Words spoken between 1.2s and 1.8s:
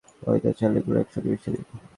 মিশিয়ে নিন।